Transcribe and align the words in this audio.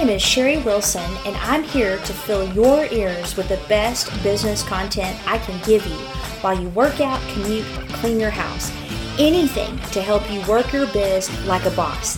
name 0.00 0.16
is 0.16 0.22
Sherry 0.22 0.56
Wilson, 0.56 1.04
and 1.26 1.36
I'm 1.36 1.62
here 1.62 1.98
to 1.98 2.12
fill 2.14 2.50
your 2.54 2.86
ears 2.86 3.36
with 3.36 3.50
the 3.50 3.60
best 3.68 4.10
business 4.22 4.62
content 4.62 5.20
I 5.28 5.36
can 5.36 5.62
give 5.62 5.84
you 5.84 5.94
while 6.40 6.58
you 6.58 6.70
work 6.70 7.02
out, 7.02 7.20
commute, 7.34 7.66
clean 7.90 8.18
your 8.18 8.30
house. 8.30 8.72
Anything 9.18 9.78
to 9.90 10.00
help 10.00 10.30
you 10.32 10.40
work 10.48 10.72
your 10.72 10.86
biz 10.86 11.28
like 11.44 11.66
a 11.66 11.70
boss. 11.72 12.16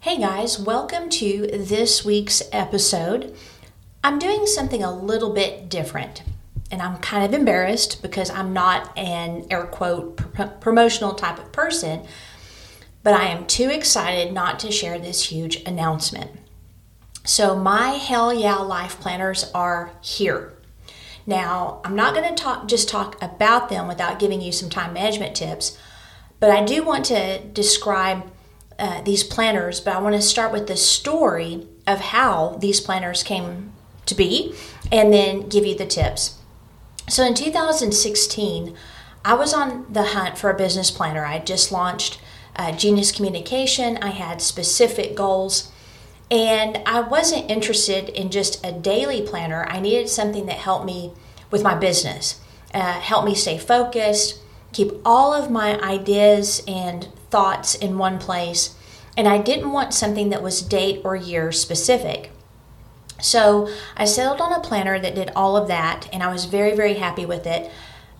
Hey 0.00 0.18
guys, 0.18 0.58
welcome 0.58 1.08
to 1.10 1.46
this 1.46 2.04
week's 2.04 2.42
episode. 2.50 3.36
I'm 4.02 4.18
doing 4.18 4.46
something 4.46 4.82
a 4.82 4.92
little 4.92 5.32
bit 5.32 5.68
different, 5.68 6.24
and 6.72 6.82
I'm 6.82 6.96
kind 6.96 7.24
of 7.24 7.32
embarrassed 7.38 8.02
because 8.02 8.30
I'm 8.30 8.52
not 8.52 8.90
an 8.98 9.46
air 9.48 9.66
quote 9.66 10.16
pr- 10.16 10.42
promotional 10.58 11.14
type 11.14 11.38
of 11.38 11.52
person 11.52 12.04
but 13.04 13.14
I 13.14 13.26
am 13.26 13.46
too 13.46 13.70
excited 13.70 14.32
not 14.32 14.58
to 14.60 14.72
share 14.72 14.98
this 14.98 15.30
huge 15.30 15.62
announcement. 15.66 16.32
So, 17.22 17.54
my 17.54 17.90
Hell 17.90 18.34
Yeah 18.34 18.56
Life 18.56 18.98
Planners 18.98 19.50
are 19.54 19.92
here. 20.00 20.52
Now, 21.26 21.80
I'm 21.84 21.94
not 21.94 22.14
going 22.14 22.28
to 22.28 22.42
talk 22.42 22.66
just 22.66 22.88
talk 22.88 23.22
about 23.22 23.68
them 23.68 23.86
without 23.86 24.18
giving 24.18 24.40
you 24.40 24.52
some 24.52 24.68
time 24.68 24.92
management 24.92 25.36
tips, 25.36 25.78
but 26.40 26.50
I 26.50 26.64
do 26.64 26.82
want 26.82 27.04
to 27.06 27.38
describe 27.38 28.30
uh, 28.78 29.02
these 29.02 29.22
planners, 29.22 29.80
but 29.80 29.94
I 29.94 30.00
want 30.00 30.16
to 30.16 30.22
start 30.22 30.52
with 30.52 30.66
the 30.66 30.76
story 30.76 31.66
of 31.86 32.00
how 32.00 32.56
these 32.60 32.80
planners 32.80 33.22
came 33.22 33.72
to 34.06 34.14
be 34.14 34.54
and 34.90 35.12
then 35.12 35.48
give 35.48 35.64
you 35.64 35.76
the 35.76 35.86
tips. 35.86 36.38
So 37.08 37.24
in 37.24 37.34
2016, 37.34 38.76
I 39.24 39.34
was 39.34 39.54
on 39.54 39.86
the 39.90 40.02
hunt 40.02 40.36
for 40.36 40.50
a 40.50 40.56
business 40.56 40.90
planner. 40.90 41.24
I 41.24 41.34
had 41.34 41.46
just 41.46 41.72
launched 41.72 42.18
uh, 42.56 42.72
Genius 42.72 43.12
Communication. 43.12 43.96
I 43.98 44.10
had 44.10 44.40
specific 44.40 45.14
goals. 45.14 45.70
And 46.30 46.80
I 46.86 47.00
wasn't 47.00 47.50
interested 47.50 48.08
in 48.08 48.30
just 48.30 48.64
a 48.64 48.72
daily 48.72 49.22
planner. 49.22 49.66
I 49.68 49.80
needed 49.80 50.08
something 50.08 50.46
that 50.46 50.56
helped 50.56 50.86
me 50.86 51.12
with 51.50 51.62
my 51.62 51.74
business, 51.74 52.40
uh, 52.72 52.94
help 52.94 53.24
me 53.24 53.34
stay 53.34 53.58
focused, 53.58 54.40
keep 54.72 54.90
all 55.04 55.32
of 55.32 55.50
my 55.50 55.80
ideas 55.80 56.62
and 56.66 57.08
thoughts 57.30 57.74
in 57.74 57.98
one 57.98 58.18
place. 58.18 58.74
And 59.16 59.28
I 59.28 59.38
didn't 59.38 59.70
want 59.70 59.94
something 59.94 60.30
that 60.30 60.42
was 60.42 60.62
date 60.62 61.02
or 61.04 61.14
year 61.14 61.52
specific. 61.52 62.32
So 63.20 63.68
I 63.96 64.04
settled 64.04 64.40
on 64.40 64.52
a 64.52 64.60
planner 64.60 64.98
that 64.98 65.14
did 65.14 65.30
all 65.36 65.56
of 65.56 65.68
that, 65.68 66.08
and 66.12 66.22
I 66.22 66.32
was 66.32 66.46
very, 66.46 66.74
very 66.74 66.94
happy 66.94 67.24
with 67.24 67.46
it. 67.46 67.70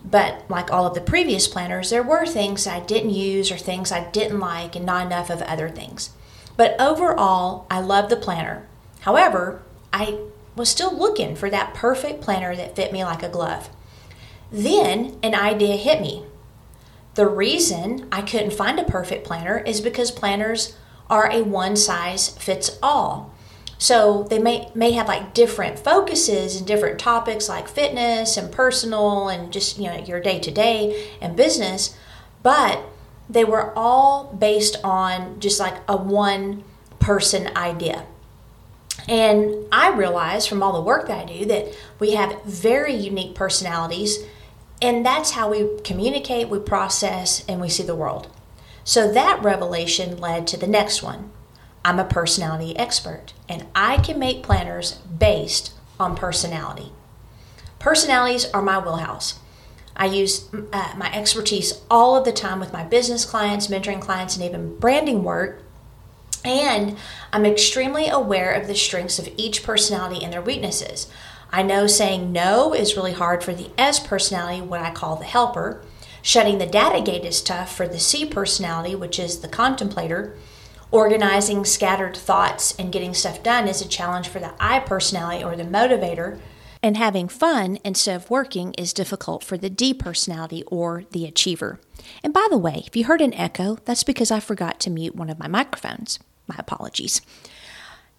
But 0.05 0.44
like 0.50 0.70
all 0.70 0.86
of 0.86 0.94
the 0.94 1.00
previous 1.00 1.48
planners, 1.48 1.91
there 1.91 2.02
were 2.02 2.27
things 2.27 2.66
I 2.66 2.80
didn't 2.80 3.10
use 3.10 3.50
or 3.50 3.56
things 3.56 3.91
I 3.91 4.11
didn't 4.11 4.41
like, 4.41 4.77
and 4.77 4.84
not 4.84 5.06
enough 5.06 5.30
of 5.30 5.42
other 5.42 5.70
things. 5.70 6.11
But 6.56 6.78
overall, 6.80 7.66
I 7.70 7.80
love 7.80 8.11
the 8.11 8.16
planner. 8.16 8.66
However, 9.00 9.62
I 9.92 10.19
was 10.56 10.69
still 10.69 10.96
looking 10.96 11.34
for 11.34 11.50
that 11.50 11.74
perfect 11.74 12.20
planner 12.20 12.55
that 12.55 12.77
fit 12.77 12.92
me 12.92 13.05
like 13.05 13.22
a 13.22 13.28
glove. 13.28 13.70
Then 14.52 15.19
an 15.22 15.34
idea 15.34 15.77
hit 15.77 16.00
me. 16.00 16.24
The 17.14 17.27
reason 17.27 18.08
I 18.12 18.22
couldn't 18.22 18.52
find 18.52 18.78
a 18.78 18.84
perfect 18.84 19.27
planner 19.27 19.58
is 19.58 19.80
because 19.80 20.11
planners 20.11 20.77
are 21.11 21.30
a 21.30 21.42
one 21.42 21.77
size 21.77 22.30
fits 22.39 22.78
all. 22.83 23.33
So 23.78 24.25
they 24.25 24.39
may 24.39 24.70
may 24.75 24.92
have 24.92 25.08
like 25.08 25.34
different 25.34 25.78
focuses 25.78 26.56
and 26.56 26.67
different 26.67 26.98
topics 26.98 27.48
like 27.48 27.69
fitness 27.69 28.36
and 28.36 28.53
personal 28.53 29.28
and 29.28 29.53
just 29.53 29.78
you 29.78 29.89
know 29.89 29.97
your 29.97 30.20
day 30.20 30.39
to 30.39 30.50
day 30.50 31.11
and 31.20 31.36
business, 31.36 31.97
but 32.42 32.80
they 33.28 33.45
were 33.45 33.77
all 33.77 34.33
based 34.39 34.77
on 34.84 35.40
just 35.40 35.58
like 35.58 35.77
a 35.89 35.96
one 35.96 36.64
person 36.98 37.51
idea. 37.57 38.07
And 39.08 39.67
I 39.70 39.90
realized 39.90 40.48
from 40.48 40.63
all 40.63 40.73
the 40.73 40.80
work 40.80 41.08
that 41.08 41.18
I 41.18 41.24
do 41.24 41.45
that 41.46 41.74
we 41.98 42.13
have 42.13 42.42
very 42.45 42.95
unique 42.95 43.34
personalities, 43.34 44.18
and 44.80 45.05
that's 45.05 45.33
how 45.33 45.51
we 45.51 45.80
communicate, 45.83 46.48
we 46.48 46.58
process, 46.58 47.45
and 47.46 47.61
we 47.61 47.68
see 47.68 47.83
the 47.83 47.95
world. 47.95 48.29
So 48.84 49.11
that 49.13 49.42
revelation 49.42 50.18
led 50.18 50.46
to 50.48 50.57
the 50.57 50.67
next 50.67 51.02
one 51.02 51.30
I'm 51.84 51.98
a 51.98 52.05
personality 52.05 52.77
expert 52.78 53.34
and 53.48 53.67
I 53.74 53.98
can 53.98 54.18
make 54.18 54.42
planners 54.42 54.95
based 54.95 55.72
on 56.00 56.17
personality. 56.17 56.92
Personalities 57.78 58.46
are 58.52 58.62
my 58.62 58.78
wheelhouse. 58.78 59.39
I 59.96 60.06
use 60.06 60.48
uh, 60.72 60.95
my 60.96 61.12
expertise 61.14 61.83
all 61.90 62.17
of 62.17 62.24
the 62.24 62.33
time 62.33 62.58
with 62.58 62.72
my 62.72 62.83
business 62.83 63.24
clients, 63.24 63.68
mentoring 63.68 64.00
clients, 64.00 64.34
and 64.34 64.45
even 64.45 64.78
branding 64.78 65.22
work. 65.22 65.62
And 66.45 66.96
I'm 67.33 67.46
extremely 67.46 68.08
aware 68.08 68.52
of 68.52 68.66
the 68.66 68.74
strengths 68.74 69.18
of 69.18 69.28
each 69.36 69.62
personality 69.62 70.24
and 70.24 70.33
their 70.33 70.42
weaknesses. 70.42 71.08
I 71.52 71.62
know 71.62 71.86
saying 71.86 72.33
no 72.33 72.74
is 72.74 72.96
really 72.96 73.12
hard 73.12 73.45
for 73.45 73.55
the 73.55 73.70
S 73.78 74.05
personality, 74.05 74.61
what 74.61 74.80
I 74.80 74.90
call 74.90 75.16
the 75.16 75.24
helper. 75.24 75.83
Shutting 76.20 76.58
the 76.58 76.66
data 76.66 77.01
gate 77.01 77.24
is 77.24 77.42
tough 77.42 77.74
for 77.74 77.86
the 77.86 78.01
C 78.01 78.27
personality, 78.27 78.95
which 78.95 79.18
is 79.18 79.40
the 79.40 79.48
contemplator. 79.48 80.36
Organizing 80.94 81.64
scattered 81.64 82.16
thoughts 82.16 82.72
and 82.78 82.92
getting 82.92 83.14
stuff 83.14 83.42
done 83.42 83.66
is 83.66 83.82
a 83.82 83.88
challenge 83.88 84.28
for 84.28 84.38
the 84.38 84.55
I 84.60 84.78
personality 84.78 85.42
or 85.42 85.56
the 85.56 85.64
motivator. 85.64 86.38
And 86.84 86.96
having 86.96 87.27
fun 87.27 87.78
instead 87.84 88.14
of 88.14 88.30
working 88.30 88.74
is 88.74 88.92
difficult 88.92 89.42
for 89.42 89.58
the 89.58 89.68
D 89.68 89.92
personality 89.92 90.62
or 90.68 91.02
the 91.10 91.27
achiever. 91.27 91.80
And 92.22 92.33
by 92.33 92.46
the 92.48 92.58
way, 92.58 92.84
if 92.86 92.94
you 92.94 93.06
heard 93.06 93.20
an 93.20 93.34
echo, 93.34 93.78
that's 93.84 94.04
because 94.04 94.30
I 94.30 94.38
forgot 94.38 94.78
to 94.80 94.90
mute 94.90 95.16
one 95.16 95.30
of 95.30 95.38
my 95.40 95.48
microphones. 95.48 96.20
My 96.46 96.54
apologies. 96.60 97.20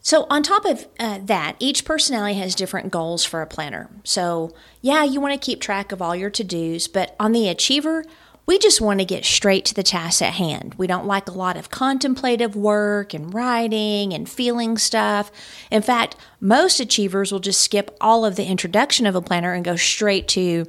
So, 0.01 0.27
on 0.29 0.43
top 0.43 0.65
of 0.65 0.85
uh, 0.99 1.19
that, 1.23 1.55
each 1.59 1.85
personality 1.85 2.37
has 2.39 2.55
different 2.55 2.91
goals 2.91 3.23
for 3.23 3.41
a 3.41 3.47
planner. 3.47 3.89
So, 4.03 4.53
yeah, 4.81 5.05
you 5.05 5.21
want 5.21 5.33
to 5.33 5.43
keep 5.43 5.61
track 5.61 5.93
of 5.93 6.01
all 6.01 6.15
your 6.15 6.29
to 6.31 6.43
dos, 6.43 6.89
but 6.89 7.15
on 7.21 7.31
the 7.31 7.47
achiever, 7.47 8.03
we 8.45 8.59
just 8.59 8.79
want 8.79 8.99
to 8.99 9.05
get 9.05 9.25
straight 9.25 9.65
to 9.65 9.73
the 9.73 9.83
task 9.83 10.21
at 10.21 10.33
hand. 10.33 10.75
We 10.77 10.87
don't 10.87 11.07
like 11.07 11.27
a 11.27 11.33
lot 11.33 11.57
of 11.57 11.71
contemplative 11.71 12.55
work 12.55 13.13
and 13.13 13.33
writing 13.33 14.13
and 14.13 14.29
feeling 14.29 14.77
stuff. 14.77 15.31
In 15.71 15.81
fact, 15.81 16.15
most 16.39 16.79
achievers 16.79 17.31
will 17.31 17.39
just 17.39 17.61
skip 17.61 17.95
all 17.99 18.23
of 18.23 18.35
the 18.35 18.45
introduction 18.45 19.05
of 19.05 19.15
a 19.15 19.21
planner 19.21 19.53
and 19.53 19.65
go 19.65 19.75
straight 19.75 20.27
to 20.29 20.65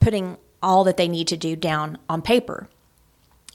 putting 0.00 0.36
all 0.62 0.84
that 0.84 0.96
they 0.96 1.08
need 1.08 1.26
to 1.28 1.36
do 1.36 1.56
down 1.56 1.98
on 2.08 2.22
paper. 2.22 2.68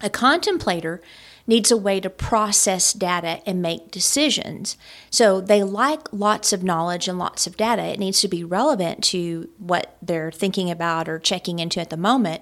A 0.01 0.09
contemplator 0.09 1.01
needs 1.47 1.71
a 1.71 1.77
way 1.77 1.99
to 1.99 2.09
process 2.09 2.93
data 2.93 3.41
and 3.45 3.61
make 3.61 3.91
decisions. 3.91 4.77
So 5.09 5.41
they 5.41 5.63
like 5.63 6.11
lots 6.11 6.53
of 6.53 6.63
knowledge 6.63 7.07
and 7.07 7.17
lots 7.17 7.47
of 7.47 7.57
data. 7.57 7.83
It 7.83 7.99
needs 7.99 8.21
to 8.21 8.27
be 8.27 8.43
relevant 8.43 9.03
to 9.05 9.49
what 9.57 9.95
they're 10.01 10.31
thinking 10.31 10.69
about 10.69 11.07
or 11.07 11.19
checking 11.19 11.59
into 11.59 11.79
at 11.79 11.89
the 11.89 11.97
moment 11.97 12.41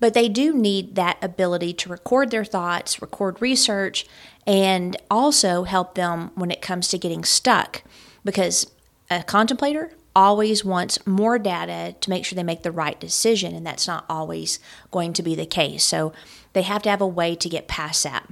but 0.00 0.14
they 0.14 0.28
do 0.28 0.54
need 0.54 0.94
that 0.94 1.22
ability 1.22 1.72
to 1.74 1.88
record 1.88 2.30
their 2.30 2.44
thoughts, 2.44 3.02
record 3.02 3.40
research, 3.40 4.06
and 4.46 4.96
also 5.10 5.64
help 5.64 5.94
them 5.94 6.30
when 6.34 6.50
it 6.50 6.62
comes 6.62 6.88
to 6.88 6.98
getting 6.98 7.24
stuck 7.24 7.82
because 8.24 8.70
a 9.10 9.22
contemplator 9.22 9.92
always 10.14 10.64
wants 10.64 11.06
more 11.06 11.38
data 11.38 11.94
to 12.00 12.10
make 12.10 12.24
sure 12.24 12.36
they 12.36 12.42
make 12.42 12.62
the 12.62 12.72
right 12.72 12.98
decision, 12.98 13.54
and 13.54 13.66
that's 13.66 13.86
not 13.86 14.04
always 14.08 14.58
going 14.90 15.12
to 15.12 15.22
be 15.22 15.34
the 15.34 15.46
case. 15.46 15.84
So 15.84 16.12
they 16.52 16.62
have 16.62 16.82
to 16.82 16.90
have 16.90 17.00
a 17.00 17.06
way 17.06 17.34
to 17.36 17.48
get 17.48 17.68
past 17.68 18.02
that. 18.04 18.28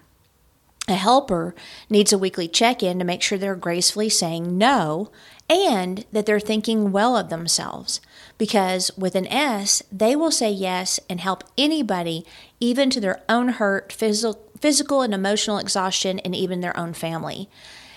A 0.89 0.95
helper 0.95 1.55
needs 1.91 2.13
a 2.13 2.19
weekly 2.19 2.49
check 2.49 2.83
in 2.83 2.99
to 2.99 3.05
make 3.05 3.23
sure 3.23 3.39
they're 3.39 3.57
gracefully 3.57 4.09
saying 4.09 4.57
no 4.57 5.11
and 5.49 6.05
that 6.13 6.27
they're 6.27 6.41
thinking 6.41 6.93
well 6.93 7.17
of 7.17 7.29
themselves. 7.29 8.01
Because 8.39 8.91
with 8.97 9.15
an 9.15 9.27
S, 9.29 9.83
they 9.91 10.15
will 10.15 10.31
say 10.31 10.51
yes 10.51 11.01
and 11.09 11.21
help 11.21 11.45
anybody, 11.57 12.25
even 12.61 12.91
to 12.91 13.01
their 13.01 13.23
own 13.29 13.49
hurt, 13.49 13.93
physical, 13.93 14.43
physical 14.61 15.03
and 15.03 15.15
emotional 15.15 15.59
exhaustion, 15.59 16.19
and 16.21 16.35
even 16.35 16.61
their 16.61 16.77
own 16.77 16.93
family. 16.93 17.49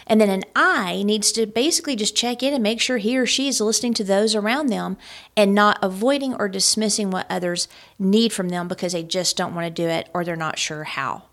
And 0.09 0.19
then 0.19 0.29
an 0.29 0.43
I 0.55 1.03
needs 1.03 1.31
to 1.33 1.45
basically 1.45 1.95
just 1.95 2.15
check 2.15 2.41
in 2.41 2.53
and 2.53 2.63
make 2.63 2.81
sure 2.81 2.97
he 2.97 3.17
or 3.17 3.27
she 3.27 3.47
is 3.47 3.61
listening 3.61 3.93
to 3.93 4.03
those 4.03 4.33
around 4.33 4.67
them 4.67 4.97
and 5.37 5.53
not 5.53 5.77
avoiding 5.83 6.33
or 6.33 6.49
dismissing 6.49 7.11
what 7.11 7.27
others 7.29 7.67
need 7.99 8.33
from 8.33 8.49
them 8.49 8.67
because 8.67 8.93
they 8.93 9.03
just 9.03 9.37
don't 9.37 9.53
want 9.53 9.65
to 9.65 9.83
do 9.83 9.87
it 9.87 10.09
or 10.11 10.25
they're 10.25 10.35
not 10.35 10.57
sure 10.57 10.83
how. 10.83 11.23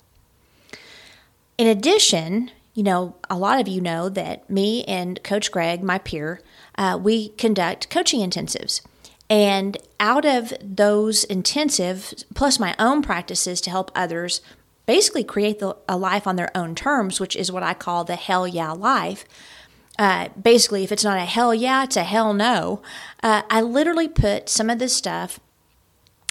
In 1.56 1.66
addition, 1.66 2.50
you 2.74 2.82
know, 2.82 3.16
a 3.30 3.38
lot 3.38 3.58
of 3.58 3.66
you 3.66 3.80
know 3.80 4.10
that 4.10 4.50
me 4.50 4.84
and 4.84 5.22
Coach 5.24 5.50
Greg, 5.50 5.82
my 5.82 5.96
peer, 5.96 6.42
uh, 6.76 6.98
we 7.02 7.30
conduct 7.30 7.88
coaching 7.88 8.20
intensives. 8.20 8.82
And 9.28 9.76
out 9.98 10.24
of 10.24 10.52
those 10.62 11.24
intensives, 11.26 12.24
plus 12.34 12.60
my 12.60 12.74
own 12.78 13.02
practices 13.02 13.60
to 13.62 13.70
help 13.70 13.90
others 13.94 14.40
basically 14.86 15.24
create 15.24 15.58
the, 15.58 15.76
a 15.88 15.96
life 15.96 16.26
on 16.26 16.36
their 16.36 16.56
own 16.56 16.74
terms, 16.74 17.18
which 17.18 17.34
is 17.34 17.50
what 17.50 17.64
I 17.64 17.74
call 17.74 18.04
the 18.04 18.16
hell 18.16 18.46
yeah 18.46 18.70
life. 18.70 19.24
Uh, 19.98 20.28
basically, 20.40 20.84
if 20.84 20.92
it's 20.92 21.04
not 21.04 21.18
a 21.18 21.24
hell 21.24 21.54
yeah, 21.54 21.84
it's 21.84 21.96
a 21.96 22.04
hell 22.04 22.34
no. 22.34 22.82
Uh, 23.22 23.42
I 23.50 23.62
literally 23.62 24.08
put 24.08 24.48
some 24.48 24.70
of 24.70 24.78
this 24.78 24.94
stuff 24.94 25.40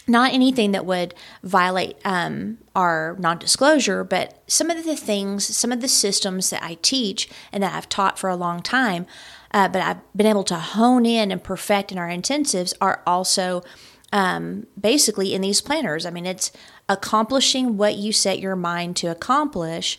not 0.08 0.34
anything 0.34 0.72
that 0.72 0.86
would 0.86 1.16
violate 1.44 1.98
um, 2.06 2.60
our 2.76 3.16
non 3.20 3.38
disclosure, 3.38 4.04
but 4.04 4.40
some 4.48 4.70
of 4.70 4.84
the 4.86 4.96
things, 4.96 5.46
some 5.46 5.72
of 5.72 5.82
the 5.82 5.88
systems 5.88 6.50
that 6.52 6.64
I 6.64 6.78
teach 6.82 7.30
and 7.52 7.64
that 7.64 7.74
I've 7.74 7.90
taught 7.90 8.20
for 8.20 8.30
a 8.30 8.36
long 8.36 8.62
time, 8.62 9.08
uh, 9.56 9.70
but 9.70 9.82
I've 9.82 10.14
been 10.14 10.26
able 10.26 10.44
to 10.44 10.56
hone 10.56 11.06
in 11.06 11.32
and 11.32 11.42
perfect 11.42 11.94
in 11.94 11.98
our 11.98 12.10
intensives 12.10 12.74
are 12.82 13.02
also 13.08 13.64
um, 14.12 14.68
basically 14.80 15.34
in 15.34 15.42
these 15.42 15.62
planners. 15.62 16.06
I 16.06 16.10
mean, 16.10 16.26
it's 16.26 16.52
accomplishing 16.90 17.78
what 17.78 17.96
you 17.96 18.12
set 18.12 18.40
your 18.40 18.58
mind 18.58 18.98
to 18.98 19.08
accomplish, 19.08 19.98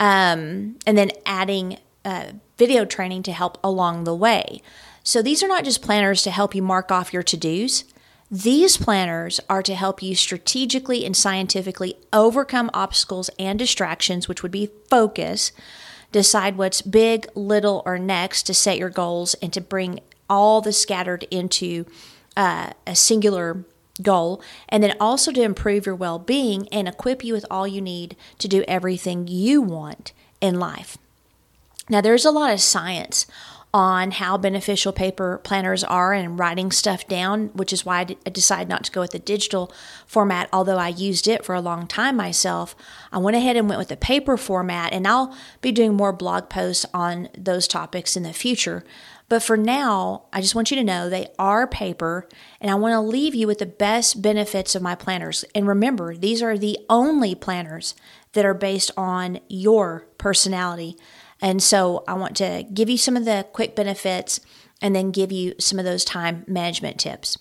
um, 0.00 0.76
and 0.86 0.96
then 0.96 1.10
adding 1.26 1.76
uh, 2.06 2.28
video 2.56 2.86
training 2.86 3.22
to 3.24 3.32
help 3.32 3.58
along 3.62 4.04
the 4.04 4.14
way. 4.14 4.62
So 5.02 5.20
these 5.20 5.42
are 5.42 5.48
not 5.48 5.64
just 5.64 5.82
planners 5.82 6.22
to 6.22 6.30
help 6.30 6.54
you 6.54 6.62
mark 6.62 6.90
off 6.90 7.12
your 7.12 7.22
to 7.24 7.36
dos. 7.36 7.84
These 8.30 8.78
planners 8.78 9.38
are 9.50 9.62
to 9.62 9.74
help 9.74 10.02
you 10.02 10.14
strategically 10.14 11.04
and 11.04 11.14
scientifically 11.14 11.96
overcome 12.10 12.70
obstacles 12.72 13.28
and 13.38 13.58
distractions, 13.58 14.28
which 14.28 14.42
would 14.42 14.50
be 14.50 14.70
focus, 14.88 15.52
decide 16.14 16.56
what's 16.56 16.80
big, 16.80 17.26
little, 17.34 17.82
or 17.84 17.98
next 17.98 18.44
to 18.44 18.54
set 18.54 18.78
your 18.78 18.88
goals, 18.88 19.34
and 19.42 19.52
to 19.52 19.60
bring 19.60 19.98
all 20.30 20.60
the 20.60 20.72
scattered 20.72 21.24
into 21.24 21.84
uh, 22.36 22.70
a 22.86 22.94
singular 22.94 23.64
goal, 24.00 24.40
and 24.68 24.80
then 24.80 24.94
also 25.00 25.32
to 25.32 25.42
improve 25.42 25.86
your 25.86 25.94
well 25.96 26.20
being 26.20 26.68
and 26.68 26.86
equip 26.86 27.24
you 27.24 27.34
with 27.34 27.44
all 27.50 27.66
you 27.66 27.80
need 27.80 28.16
to 28.38 28.46
do 28.46 28.64
everything 28.68 29.26
you 29.26 29.60
want 29.60 30.12
in 30.40 30.60
life. 30.60 30.96
Now, 31.88 32.00
there's 32.00 32.24
a 32.24 32.30
lot 32.30 32.54
of 32.54 32.60
science 32.60 33.26
on 33.74 34.12
how 34.12 34.38
beneficial 34.38 34.92
paper 34.92 35.40
planners 35.42 35.82
are 35.82 36.12
and 36.12 36.38
writing 36.38 36.70
stuff 36.70 37.08
down, 37.08 37.48
which 37.54 37.72
is 37.72 37.84
why 37.84 38.06
I 38.24 38.30
decided 38.30 38.68
not 38.68 38.84
to 38.84 38.92
go 38.92 39.00
with 39.00 39.10
the 39.10 39.18
digital 39.18 39.72
format, 40.06 40.48
although 40.52 40.78
I 40.78 40.88
used 40.88 41.26
it 41.26 41.44
for 41.44 41.56
a 41.56 41.60
long 41.60 41.88
time 41.88 42.16
myself. 42.16 42.76
I 43.10 43.18
went 43.18 43.36
ahead 43.36 43.56
and 43.56 43.68
went 43.68 43.80
with 43.80 43.88
the 43.88 43.96
paper 43.96 44.36
format, 44.36 44.92
and 44.92 45.08
I'll 45.08 45.36
be 45.60 45.72
doing 45.72 45.94
more 45.94 46.12
blog 46.12 46.48
posts 46.48 46.86
on 46.94 47.28
those 47.36 47.66
topics 47.66 48.16
in 48.16 48.22
the 48.22 48.32
future. 48.32 48.84
But 49.28 49.42
for 49.42 49.56
now, 49.56 50.26
I 50.32 50.40
just 50.40 50.54
want 50.54 50.70
you 50.70 50.76
to 50.76 50.84
know 50.84 51.08
they 51.08 51.26
are 51.36 51.66
paper, 51.66 52.28
and 52.60 52.70
I 52.70 52.76
want 52.76 52.92
to 52.92 53.00
leave 53.00 53.34
you 53.34 53.48
with 53.48 53.58
the 53.58 53.66
best 53.66 54.22
benefits 54.22 54.76
of 54.76 54.82
my 54.82 54.94
planners. 54.94 55.44
And 55.52 55.66
remember, 55.66 56.14
these 56.14 56.42
are 56.42 56.56
the 56.56 56.78
only 56.88 57.34
planners 57.34 57.96
that 58.34 58.44
are 58.44 58.54
based 58.54 58.92
on 58.96 59.40
your 59.48 60.06
personality. 60.16 60.96
And 61.40 61.62
so 61.62 62.04
I 62.06 62.14
want 62.14 62.36
to 62.38 62.64
give 62.72 62.88
you 62.88 62.98
some 62.98 63.16
of 63.16 63.24
the 63.24 63.46
quick 63.52 63.76
benefits 63.76 64.40
and 64.80 64.94
then 64.94 65.10
give 65.10 65.32
you 65.32 65.54
some 65.58 65.78
of 65.78 65.84
those 65.84 66.04
time 66.04 66.44
management 66.46 66.98
tips. 66.98 67.38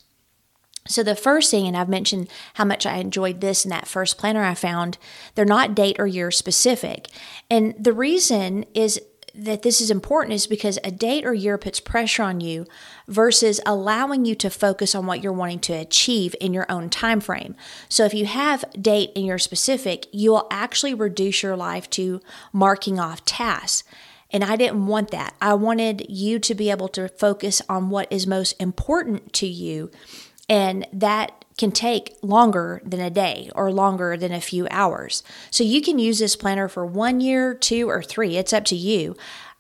So, 0.85 1.01
the 1.01 1.15
first 1.15 1.49
thing, 1.49 1.65
and 1.65 1.77
I've 1.77 1.87
mentioned 1.87 2.29
how 2.55 2.65
much 2.65 2.85
I 2.85 2.97
enjoyed 2.97 3.39
this 3.39 3.63
in 3.63 3.69
that 3.69 3.87
first 3.87 4.17
planner 4.17 4.43
I 4.43 4.53
found, 4.53 4.97
they're 5.35 5.45
not 5.45 5.75
date 5.75 5.95
or 5.97 6.07
year 6.07 6.29
specific. 6.29 7.07
And 7.49 7.73
the 7.79 7.93
reason 7.93 8.65
is 8.73 8.99
that 9.35 9.63
this 9.63 9.81
is 9.81 9.89
important 9.89 10.33
is 10.33 10.45
because 10.45 10.77
a 10.83 10.91
date 10.91 11.25
or 11.25 11.33
year 11.33 11.57
puts 11.57 11.79
pressure 11.79 12.23
on 12.23 12.39
you 12.39 12.65
versus 13.07 13.59
allowing 13.65 14.25
you 14.25 14.35
to 14.35 14.49
focus 14.49 14.93
on 14.93 15.07
what 15.07 15.23
you're 15.23 15.33
wanting 15.33 15.59
to 15.59 15.73
achieve 15.73 16.35
in 16.39 16.53
your 16.53 16.67
own 16.69 16.89
time 16.89 17.19
frame. 17.19 17.55
So 17.89 18.05
if 18.05 18.13
you 18.13 18.27
have 18.27 18.63
date 18.79 19.11
and 19.15 19.25
year 19.25 19.39
specific, 19.39 20.05
you 20.11 20.31
will 20.31 20.47
actually 20.51 20.93
reduce 20.93 21.41
your 21.41 21.57
life 21.57 21.89
to 21.91 22.21
marking 22.51 22.99
off 22.99 23.25
tasks. 23.25 23.83
And 24.29 24.43
I 24.43 24.55
didn't 24.55 24.85
want 24.85 25.11
that. 25.11 25.35
I 25.41 25.55
wanted 25.55 26.05
you 26.09 26.39
to 26.39 26.55
be 26.55 26.69
able 26.69 26.87
to 26.89 27.07
focus 27.07 27.61
on 27.67 27.89
what 27.89 28.11
is 28.11 28.27
most 28.27 28.53
important 28.59 29.33
to 29.33 29.47
you. 29.47 29.89
And 30.49 30.87
that 30.91 31.42
can 31.57 31.71
take 31.71 32.15
longer 32.21 32.81
than 32.85 32.99
a 32.99 33.09
day 33.09 33.49
or 33.55 33.71
longer 33.71 34.17
than 34.17 34.31
a 34.31 34.41
few 34.41 34.67
hours. 34.71 35.23
So 35.51 35.63
you 35.63 35.81
can 35.81 35.99
use 35.99 36.19
this 36.19 36.35
planner 36.35 36.67
for 36.67 36.85
one 36.85 37.21
year, 37.21 37.53
two, 37.53 37.89
or 37.89 38.01
three. 38.01 38.37
It's 38.37 38.53
up 38.53 38.65
to 38.65 38.75
you. 38.75 39.15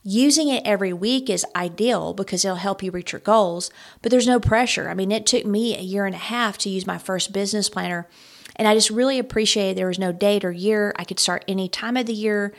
Using 0.05 0.49
it 0.49 0.63
every 0.65 0.91
week 0.91 1.29
is 1.29 1.45
ideal 1.55 2.13
because 2.13 2.43
it'll 2.43 2.57
help 2.57 2.83
you 2.83 2.91
reach 2.91 3.13
your 3.13 3.21
goals, 3.21 3.71
but 4.01 4.11
there's 4.11 4.27
no 4.27 4.39
pressure. 4.39 4.89
I 4.89 4.93
mean, 4.93 5.13
it 5.13 5.25
took 5.25 5.45
me 5.45 5.77
a 5.77 5.81
year 5.81 6.05
and 6.05 6.13
a 6.13 6.17
half 6.17 6.57
to 6.59 6.69
use 6.69 6.85
my 6.85 6.97
first 6.97 7.31
business 7.31 7.69
planner, 7.69 8.09
and 8.57 8.67
I 8.67 8.73
just 8.73 8.89
really 8.89 9.17
appreciated 9.17 9.77
there 9.77 9.87
was 9.87 9.99
no 9.99 10.11
date 10.11 10.43
or 10.43 10.51
year. 10.51 10.93
I 10.97 11.05
could 11.05 11.19
start 11.19 11.45
any 11.47 11.69
time 11.69 11.95
of 11.95 12.05
the 12.05 12.13
year. 12.13 12.53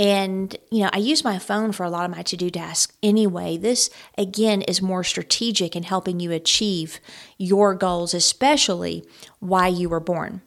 And, 0.00 0.56
you 0.70 0.82
know, 0.82 0.88
I 0.94 0.96
use 0.96 1.24
my 1.24 1.38
phone 1.38 1.72
for 1.72 1.84
a 1.84 1.90
lot 1.90 2.06
of 2.06 2.10
my 2.10 2.22
to 2.22 2.36
do 2.36 2.48
tasks 2.48 2.96
anyway. 3.02 3.58
This, 3.58 3.90
again, 4.16 4.62
is 4.62 4.80
more 4.80 5.04
strategic 5.04 5.76
in 5.76 5.82
helping 5.82 6.20
you 6.20 6.32
achieve 6.32 7.00
your 7.36 7.74
goals, 7.74 8.14
especially 8.14 9.04
why 9.40 9.68
you 9.68 9.90
were 9.90 10.00
born. 10.00 10.40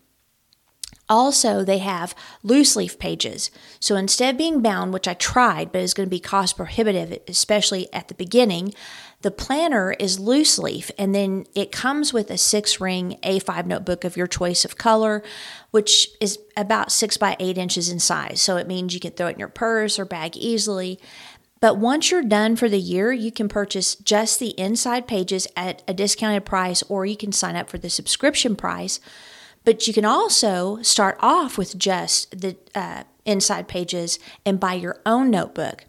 Also, 1.09 1.63
they 1.63 1.79
have 1.79 2.15
loose 2.43 2.75
leaf 2.75 2.97
pages. 2.97 3.51
So 3.79 3.95
instead 3.95 4.35
of 4.35 4.37
being 4.37 4.61
bound, 4.61 4.93
which 4.93 5.07
I 5.07 5.13
tried, 5.13 5.71
but 5.71 5.81
is 5.81 5.93
going 5.93 6.07
to 6.07 6.15
be 6.15 6.19
cost 6.19 6.55
prohibitive, 6.55 7.19
especially 7.27 7.91
at 7.93 8.07
the 8.07 8.13
beginning, 8.13 8.73
the 9.21 9.31
planner 9.31 9.93
is 9.99 10.19
loose 10.19 10.59
leaf, 10.59 10.91
and 10.97 11.15
then 11.15 11.45
it 11.55 11.71
comes 11.71 12.11
with 12.11 12.29
a 12.29 12.37
six 12.37 12.81
ring 12.81 13.17
A5 13.23 13.65
notebook 13.65 14.03
of 14.03 14.17
your 14.17 14.27
choice 14.27 14.65
of 14.65 14.77
color, 14.77 15.23
which 15.71 16.09
is 16.19 16.39
about 16.57 16.91
six 16.91 17.15
by 17.15 17.37
eight 17.39 17.57
inches 17.57 17.89
in 17.89 17.99
size. 17.99 18.41
So 18.41 18.57
it 18.57 18.67
means 18.67 18.93
you 18.93 18.99
can 18.99 19.11
throw 19.11 19.27
it 19.27 19.33
in 19.33 19.39
your 19.39 19.47
purse 19.47 19.97
or 19.97 20.05
bag 20.05 20.35
easily. 20.35 20.99
But 21.61 21.77
once 21.77 22.11
you're 22.11 22.23
done 22.23 22.57
for 22.57 22.67
the 22.67 22.77
year, 22.77 23.13
you 23.13 23.31
can 23.31 23.47
purchase 23.47 23.95
just 23.95 24.39
the 24.39 24.49
inside 24.59 25.07
pages 25.07 25.47
at 25.55 25.81
a 25.87 25.93
discounted 25.93 26.43
price, 26.43 26.83
or 26.89 27.05
you 27.05 27.15
can 27.15 27.31
sign 27.31 27.55
up 27.55 27.69
for 27.69 27.77
the 27.77 27.89
subscription 27.89 28.57
price. 28.57 28.99
But 29.65 29.87
you 29.87 29.93
can 29.93 30.05
also 30.05 30.81
start 30.81 31.17
off 31.19 31.57
with 31.57 31.77
just 31.77 32.39
the 32.41 32.57
uh, 32.75 33.03
inside 33.25 33.67
pages 33.67 34.19
and 34.45 34.59
buy 34.59 34.73
your 34.73 34.99
own 35.05 35.29
notebook. 35.29 35.85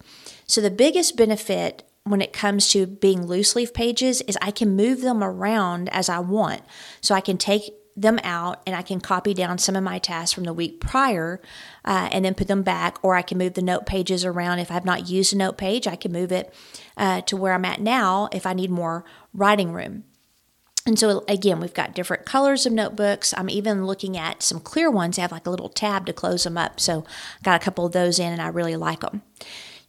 So, 0.47 0.61
the 0.61 0.71
biggest 0.71 1.17
benefit 1.17 1.83
when 2.05 2.21
it 2.21 2.33
comes 2.33 2.69
to 2.69 2.85
being 2.85 3.25
loose 3.25 3.55
leaf 3.55 3.73
pages 3.73 4.21
is 4.21 4.37
I 4.41 4.51
can 4.51 4.75
move 4.75 5.01
them 5.01 5.23
around 5.23 5.89
as 5.89 6.07
I 6.07 6.19
want. 6.19 6.61
So 7.01 7.15
I 7.15 7.21
can 7.21 7.37
take 7.37 7.73
them 7.97 8.19
out 8.23 8.61
and 8.67 8.75
I 8.75 8.83
can 8.83 8.99
copy 8.99 9.33
down 9.33 9.57
some 9.57 9.75
of 9.75 9.83
my 9.83 9.97
tasks 9.97 10.33
from 10.33 10.43
the 10.43 10.53
week 10.53 10.79
prior 10.79 11.41
uh, 11.83 12.09
and 12.11 12.23
then 12.23 12.35
put 12.35 12.47
them 12.47 12.61
back, 12.61 13.03
or 13.03 13.15
I 13.15 13.21
can 13.21 13.37
move 13.37 13.53
the 13.53 13.61
note 13.61 13.85
pages 13.85 14.23
around. 14.23 14.59
If 14.59 14.69
I've 14.69 14.85
not 14.85 15.09
used 15.09 15.33
a 15.33 15.37
note 15.37 15.57
page, 15.57 15.87
I 15.87 15.95
can 15.95 16.11
move 16.11 16.31
it 16.31 16.53
uh, 16.95 17.21
to 17.21 17.37
where 17.37 17.53
I'm 17.53 17.65
at 17.65 17.81
now 17.81 18.29
if 18.31 18.45
I 18.45 18.53
need 18.53 18.69
more 18.69 19.03
writing 19.33 19.71
room. 19.71 20.03
And 20.87 20.99
so, 20.99 21.23
again, 21.27 21.59
we've 21.59 21.73
got 21.73 21.95
different 21.95 22.25
colors 22.25 22.67
of 22.67 22.73
notebooks. 22.73 23.33
I'm 23.35 23.49
even 23.49 23.87
looking 23.87 24.17
at 24.17 24.43
some 24.43 24.59
clear 24.59 24.91
ones. 24.91 25.15
They 25.15 25.23
have 25.23 25.31
like 25.31 25.47
a 25.47 25.49
little 25.49 25.69
tab 25.69 26.05
to 26.05 26.13
close 26.13 26.43
them 26.43 26.57
up. 26.57 26.79
So, 26.79 27.05
got 27.43 27.59
a 27.59 27.63
couple 27.63 27.87
of 27.87 27.91
those 27.91 28.19
in 28.19 28.31
and 28.31 28.41
I 28.41 28.47
really 28.47 28.75
like 28.75 28.99
them. 28.99 29.23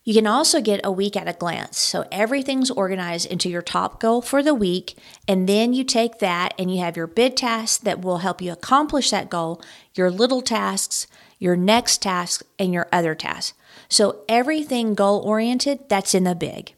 You 0.06 0.14
can 0.14 0.28
also 0.28 0.60
get 0.60 0.80
a 0.84 0.92
week 0.92 1.16
at 1.16 1.26
a 1.26 1.32
glance. 1.32 1.78
So 1.78 2.06
everything's 2.12 2.70
organized 2.70 3.26
into 3.26 3.48
your 3.48 3.60
top 3.60 3.98
goal 3.98 4.22
for 4.22 4.40
the 4.40 4.54
week. 4.54 4.96
And 5.26 5.48
then 5.48 5.72
you 5.72 5.82
take 5.82 6.20
that 6.20 6.54
and 6.56 6.72
you 6.72 6.78
have 6.78 6.96
your 6.96 7.08
big 7.08 7.34
tasks 7.34 7.78
that 7.78 8.02
will 8.02 8.18
help 8.18 8.40
you 8.40 8.52
accomplish 8.52 9.10
that 9.10 9.28
goal, 9.28 9.60
your 9.96 10.08
little 10.08 10.42
tasks, 10.42 11.08
your 11.40 11.56
next 11.56 12.02
tasks, 12.02 12.44
and 12.56 12.72
your 12.72 12.86
other 12.92 13.16
tasks. 13.16 13.54
So 13.88 14.20
everything 14.28 14.94
goal 14.94 15.18
oriented, 15.22 15.88
that's 15.88 16.14
in 16.14 16.22
the 16.22 16.36
big. 16.36 16.75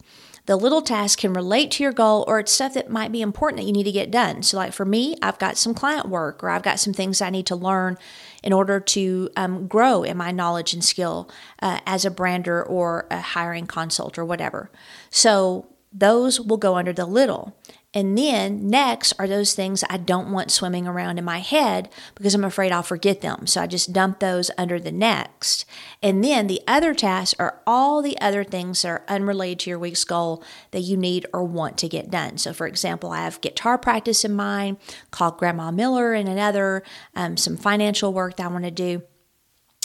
The 0.49 0.57
little 0.57 0.81
task 0.81 1.19
can 1.19 1.35
relate 1.35 1.73
to 1.73 1.83
your 1.83 1.93
goal 1.93 2.25
or 2.27 2.39
it's 2.39 2.51
stuff 2.51 2.73
that 2.73 2.89
might 2.89 3.13
be 3.13 3.21
important 3.21 3.61
that 3.61 3.67
you 3.67 3.73
need 3.73 3.85
to 3.85 3.93
get 3.93 4.11
done. 4.11 4.43
So, 4.43 4.57
like 4.57 4.73
for 4.73 4.87
me, 4.87 5.15
I've 5.21 5.39
got 5.39 5.59
some 5.59 5.75
client 5.75 6.09
work 6.09 6.43
or 6.43 6.49
I've 6.49 6.63
got 6.63 6.81
some 6.81 6.95
things 6.95 7.21
I 7.21 7.29
need 7.29 7.45
to 7.49 7.55
learn 7.55 7.99
in 8.43 8.55
order 8.55 8.81
to 8.81 9.29
um, 9.37 9.67
grow 9.67 10.05
in 10.05 10.17
my 10.17 10.31
knowledge 10.31 10.73
and 10.73 10.83
skill 10.83 11.29
uh, 11.61 11.81
as 11.87 12.07
a 12.07 12.11
brander 12.11 12.65
or 12.65 13.07
a 13.11 13.21
hiring 13.21 13.67
consult 13.67 14.17
or 14.17 14.25
whatever. 14.25 14.71
So, 15.11 15.67
those 15.93 16.41
will 16.41 16.57
go 16.57 16.77
under 16.77 16.95
the 16.95 17.05
little. 17.05 17.55
And 17.95 18.19
then 18.19 18.69
next 18.69 19.15
are 19.19 19.27
those 19.27 19.55
things 19.55 19.83
I 19.89 19.97
don't 19.97 20.31
want 20.31 20.51
swimming 20.51 20.87
around 20.87 21.19
in 21.19 21.25
my 21.25 21.39
head 21.39 21.89
because 22.15 22.35
I'm 22.35 22.45
afraid 22.45 22.71
I'll 22.71 22.83
forget 22.83 23.23
them. 23.23 23.47
So 23.47 23.63
I 23.63 23.67
just 23.67 23.95
dump 23.95 24.21
those 24.21 24.51
under 24.59 24.79
the 24.79 24.93
next. 24.93 25.65
And 26.03 26.23
then 26.23 26.49
the 26.49 26.61
other 26.69 26.93
tasks 26.93 27.35
are 27.39 27.63
all 27.67 28.03
the 28.03 28.21
other 28.21 28.45
things 28.45 28.83
that 28.83 28.89
are 28.89 29.05
unrelated 29.09 29.61
to 29.61 29.71
your 29.71 29.79
week's 29.79 30.05
goal 30.05 30.45
that 30.71 30.81
you 30.81 30.99
need 30.99 31.27
or 31.33 31.45
want 31.45 31.79
to 31.79 31.89
get 31.89 32.11
done. 32.11 32.37
So, 32.37 32.53
for 32.53 32.67
example, 32.67 33.11
I 33.11 33.25
have 33.25 33.41
guitar 33.41 33.79
practice 33.79 34.23
in 34.23 34.35
mind, 34.35 34.77
call 35.11 35.31
Grandma 35.31 35.71
Miller 35.71 36.13
and 36.13 36.29
another, 36.29 36.83
um, 37.15 37.39
some 37.39 37.57
financial 37.57 38.13
work 38.13 38.37
that 38.37 38.45
I 38.45 38.49
want 38.49 38.65
to 38.65 38.71
do. 38.71 39.03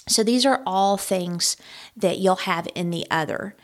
So 0.08 0.24
these 0.24 0.46
are 0.46 0.62
all 0.66 0.98
things 0.98 1.56
that 1.96 2.18
you'll 2.18 2.36
have 2.36 2.68
in 2.76 2.90
the 2.90 3.06
other. 3.10 3.56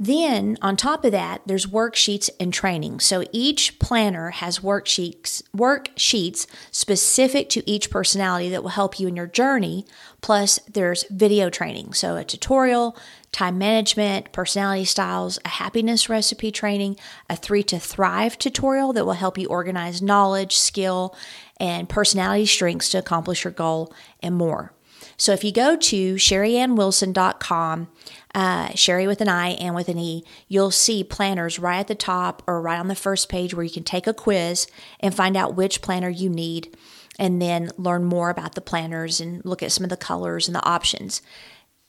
Then, 0.00 0.56
on 0.62 0.76
top 0.76 1.04
of 1.04 1.10
that, 1.10 1.42
there's 1.44 1.66
worksheets 1.66 2.30
and 2.38 2.54
training. 2.54 3.00
So 3.00 3.24
each 3.32 3.80
planner 3.80 4.30
has 4.30 4.60
worksheets, 4.60 5.42
worksheets 5.56 6.46
specific 6.70 7.48
to 7.50 7.68
each 7.68 7.90
personality 7.90 8.48
that 8.50 8.62
will 8.62 8.70
help 8.70 9.00
you 9.00 9.08
in 9.08 9.16
your 9.16 9.26
journey. 9.26 9.86
Plus, 10.20 10.60
there's 10.72 11.04
video 11.10 11.50
training. 11.50 11.94
So 11.94 12.14
a 12.14 12.22
tutorial, 12.22 12.96
time 13.32 13.58
management, 13.58 14.30
personality 14.30 14.84
styles, 14.84 15.40
a 15.44 15.48
happiness 15.48 16.08
recipe 16.08 16.52
training, 16.52 16.96
a 17.28 17.34
three 17.34 17.64
to 17.64 17.80
thrive 17.80 18.38
tutorial 18.38 18.92
that 18.92 19.04
will 19.04 19.14
help 19.14 19.36
you 19.36 19.48
organize 19.48 20.00
knowledge, 20.00 20.56
skill, 20.56 21.16
and 21.58 21.88
personality 21.88 22.46
strengths 22.46 22.88
to 22.90 22.98
accomplish 22.98 23.42
your 23.42 23.52
goal, 23.52 23.92
and 24.22 24.36
more. 24.36 24.72
So 25.18 25.32
if 25.32 25.42
you 25.42 25.52
go 25.52 25.76
to 25.76 26.14
sherryannwilson.com, 26.14 27.88
uh, 28.34 28.68
Sherry 28.74 29.06
with 29.08 29.20
an 29.20 29.28
I 29.28 29.48
and 29.50 29.74
with 29.74 29.88
an 29.88 29.98
E, 29.98 30.24
you'll 30.46 30.70
see 30.70 31.02
planners 31.02 31.58
right 31.58 31.80
at 31.80 31.88
the 31.88 31.96
top 31.96 32.42
or 32.46 32.62
right 32.62 32.78
on 32.78 32.86
the 32.86 32.94
first 32.94 33.28
page 33.28 33.52
where 33.52 33.64
you 33.64 33.70
can 33.70 33.82
take 33.82 34.06
a 34.06 34.14
quiz 34.14 34.68
and 35.00 35.12
find 35.12 35.36
out 35.36 35.56
which 35.56 35.82
planner 35.82 36.08
you 36.08 36.30
need 36.30 36.74
and 37.18 37.42
then 37.42 37.70
learn 37.76 38.04
more 38.04 38.30
about 38.30 38.54
the 38.54 38.60
planners 38.60 39.20
and 39.20 39.44
look 39.44 39.60
at 39.60 39.72
some 39.72 39.82
of 39.82 39.90
the 39.90 39.96
colors 39.96 40.46
and 40.46 40.54
the 40.54 40.64
options. 40.64 41.20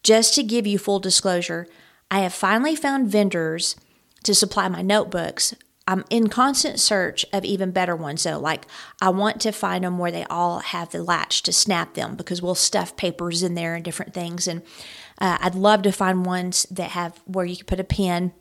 Just 0.02 0.34
to 0.34 0.44
give 0.44 0.66
you 0.66 0.80
full 0.80 1.00
disclosure, 1.00 1.68
I 2.10 2.22
have 2.22 2.34
finally 2.34 2.76
found 2.76 3.12
vendors 3.12 3.76
to 4.24 4.34
supply 4.34 4.68
my 4.70 4.82
notebooks. 4.82 5.54
I'm 5.90 6.06
in 6.12 6.28
constant 6.28 6.80
search 6.80 7.26
of 7.34 7.44
even 7.44 7.72
better 7.72 7.96
ones 7.96 8.24
though. 8.24 8.38
Like 8.38 8.68
I 9.02 9.10
want 9.10 9.42
to 9.42 9.52
find 9.52 9.84
them 9.84 9.98
where 9.98 10.12
they 10.12 10.24
all 10.26 10.60
have 10.60 10.92
the 10.92 11.02
latch 11.02 11.42
to 11.44 11.52
snap 11.52 11.96
them 11.96 12.16
because 12.16 12.44
we'll 12.44 12.54
stuff 12.54 12.96
papers 12.96 13.42
in 13.42 13.56
there 13.56 13.74
and 13.74 13.84
different 13.84 14.14
things. 14.14 14.48
And 14.48 14.62
uh, 15.18 15.40
I'd 15.42 15.56
love 15.56 15.82
to 15.82 15.92
find 15.92 16.28
ones 16.28 16.68
that 16.70 16.92
have 16.92 17.20
where 17.26 17.46
you 17.46 17.58
can 17.58 17.66
put 17.66 17.80
a 17.80 17.84
pen. 17.84 18.34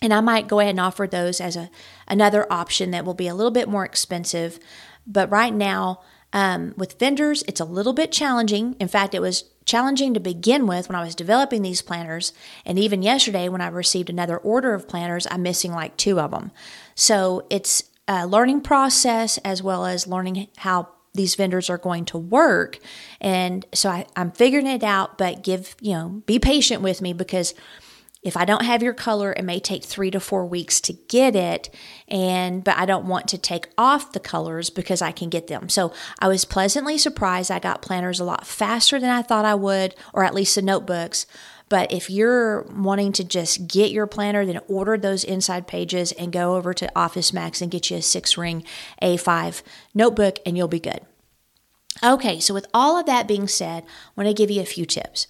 And 0.00 0.14
I 0.14 0.20
might 0.20 0.46
go 0.46 0.60
ahead 0.60 0.70
and 0.70 0.80
offer 0.80 1.08
those 1.08 1.40
as 1.40 1.56
a 1.56 1.68
another 2.06 2.50
option 2.50 2.92
that 2.92 3.04
will 3.04 3.14
be 3.14 3.26
a 3.26 3.34
little 3.34 3.50
bit 3.50 3.68
more 3.68 3.84
expensive. 3.84 4.60
But 5.04 5.30
right 5.32 5.52
now, 5.52 6.00
um, 6.32 6.74
with 6.76 6.96
vendors, 6.96 7.42
it's 7.48 7.60
a 7.60 7.64
little 7.64 7.92
bit 7.92 8.12
challenging. 8.12 8.76
In 8.78 8.86
fact, 8.86 9.16
it 9.16 9.20
was 9.20 9.51
challenging 9.64 10.14
to 10.14 10.20
begin 10.20 10.66
with 10.66 10.88
when 10.88 10.96
I 10.96 11.04
was 11.04 11.14
developing 11.14 11.62
these 11.62 11.82
planners. 11.82 12.32
And 12.64 12.78
even 12.78 13.02
yesterday, 13.02 13.48
when 13.48 13.60
I 13.60 13.68
received 13.68 14.10
another 14.10 14.36
order 14.36 14.74
of 14.74 14.88
planners, 14.88 15.26
I'm 15.30 15.42
missing 15.42 15.72
like 15.72 15.96
two 15.96 16.20
of 16.20 16.30
them. 16.30 16.50
So 16.94 17.46
it's 17.50 17.84
a 18.08 18.26
learning 18.26 18.62
process 18.62 19.38
as 19.38 19.62
well 19.62 19.86
as 19.86 20.06
learning 20.06 20.48
how 20.58 20.88
these 21.14 21.34
vendors 21.34 21.68
are 21.68 21.78
going 21.78 22.04
to 22.06 22.18
work. 22.18 22.78
And 23.20 23.66
so 23.74 23.90
I, 23.90 24.06
I'm 24.16 24.30
figuring 24.30 24.66
it 24.66 24.82
out, 24.82 25.18
but 25.18 25.42
give, 25.42 25.76
you 25.80 25.92
know, 25.92 26.22
be 26.26 26.38
patient 26.38 26.82
with 26.82 27.02
me 27.02 27.12
because 27.12 27.54
if 28.22 28.36
I 28.36 28.44
don't 28.44 28.64
have 28.64 28.82
your 28.82 28.94
color, 28.94 29.32
it 29.32 29.44
may 29.44 29.58
take 29.58 29.82
three 29.82 30.10
to 30.12 30.20
four 30.20 30.46
weeks 30.46 30.80
to 30.82 30.92
get 30.92 31.34
it. 31.34 31.74
And, 32.06 32.62
but 32.62 32.78
I 32.78 32.86
don't 32.86 33.06
want 33.06 33.26
to 33.28 33.38
take 33.38 33.68
off 33.76 34.12
the 34.12 34.20
colors 34.20 34.70
because 34.70 35.02
I 35.02 35.10
can 35.10 35.28
get 35.28 35.48
them. 35.48 35.68
So 35.68 35.92
I 36.20 36.28
was 36.28 36.44
pleasantly 36.44 36.98
surprised. 36.98 37.50
I 37.50 37.58
got 37.58 37.82
planners 37.82 38.20
a 38.20 38.24
lot 38.24 38.46
faster 38.46 39.00
than 39.00 39.10
I 39.10 39.22
thought 39.22 39.44
I 39.44 39.56
would, 39.56 39.96
or 40.12 40.24
at 40.24 40.34
least 40.34 40.54
the 40.54 40.62
notebooks. 40.62 41.26
But 41.68 41.90
if 41.90 42.10
you're 42.10 42.62
wanting 42.64 43.12
to 43.12 43.24
just 43.24 43.66
get 43.66 43.90
your 43.90 44.06
planner, 44.06 44.44
then 44.44 44.60
order 44.68 44.96
those 44.96 45.24
inside 45.24 45.66
pages 45.66 46.12
and 46.12 46.30
go 46.30 46.54
over 46.54 46.74
to 46.74 46.92
Office 46.94 47.32
Max 47.32 47.60
and 47.60 47.70
get 47.70 47.90
you 47.90 47.96
a 47.96 48.02
six 48.02 48.36
ring 48.36 48.62
A5 49.00 49.62
notebook 49.94 50.38
and 50.46 50.56
you'll 50.56 50.68
be 50.68 50.78
good. 50.78 51.00
Okay, 52.04 52.40
so 52.40 52.54
with 52.54 52.66
all 52.72 52.98
of 52.98 53.06
that 53.06 53.26
being 53.26 53.48
said, 53.48 53.84
I 53.84 53.86
want 54.16 54.28
to 54.28 54.34
give 54.34 54.50
you 54.50 54.60
a 54.60 54.66
few 54.66 54.86
tips. 54.86 55.26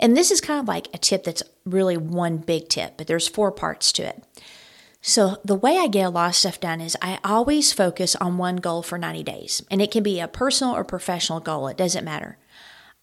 And 0.00 0.16
this 0.16 0.30
is 0.30 0.40
kind 0.40 0.60
of 0.60 0.66
like 0.66 0.88
a 0.92 0.98
tip 0.98 1.24
that's 1.24 1.42
really 1.64 1.96
one 1.96 2.38
big 2.38 2.68
tip, 2.68 2.96
but 2.96 3.06
there's 3.06 3.28
four 3.28 3.52
parts 3.52 3.92
to 3.92 4.02
it. 4.06 4.22
So, 5.00 5.38
the 5.44 5.54
way 5.54 5.76
I 5.76 5.86
get 5.86 6.06
a 6.06 6.08
lot 6.08 6.30
of 6.30 6.34
stuff 6.34 6.60
done 6.60 6.80
is 6.80 6.96
I 7.02 7.18
always 7.22 7.74
focus 7.74 8.16
on 8.16 8.38
one 8.38 8.56
goal 8.56 8.82
for 8.82 8.96
90 8.96 9.22
days, 9.22 9.62
and 9.70 9.82
it 9.82 9.90
can 9.90 10.02
be 10.02 10.18
a 10.18 10.26
personal 10.26 10.74
or 10.74 10.82
professional 10.82 11.40
goal, 11.40 11.68
it 11.68 11.76
doesn't 11.76 12.06
matter. 12.06 12.38